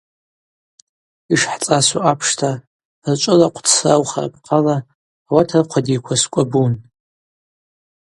Йшхӏцӏасу 1.33 1.97
апшта, 2.11 2.51
рчӏвылахъв 3.11 3.63
дсраухра 3.65 4.21
апхъала 4.29 4.77
ауат 5.29 5.49
рхъвадиква 5.61 6.15
скӏвабун. 6.21 6.73